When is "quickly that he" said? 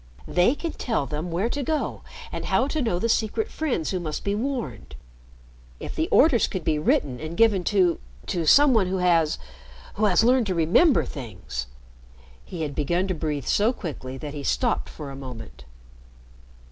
13.73-14.41